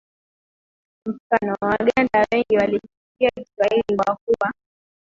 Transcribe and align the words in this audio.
mfano 1.07 1.55
waganda 1.61 2.25
wengi 2.31 2.55
walikichukia 2.57 3.29
kiswahili 3.35 3.95
kwa 3.97 4.15
kuwa 4.25 4.53